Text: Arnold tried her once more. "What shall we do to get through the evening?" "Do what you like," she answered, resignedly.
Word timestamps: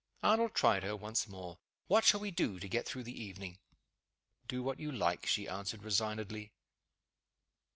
Arnold 0.23 0.55
tried 0.55 0.81
her 0.81 0.95
once 0.95 1.27
more. 1.27 1.59
"What 1.85 2.03
shall 2.03 2.21
we 2.21 2.31
do 2.31 2.59
to 2.59 2.67
get 2.67 2.87
through 2.87 3.03
the 3.03 3.23
evening?" 3.23 3.59
"Do 4.47 4.63
what 4.63 4.79
you 4.79 4.91
like," 4.91 5.27
she 5.27 5.47
answered, 5.47 5.83
resignedly. 5.83 6.53